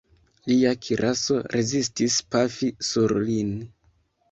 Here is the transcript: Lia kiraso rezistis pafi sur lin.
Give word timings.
Lia 0.51 0.71
kiraso 0.85 1.37
rezistis 1.57 2.17
pafi 2.37 2.73
sur 2.91 3.17
lin. 3.31 3.57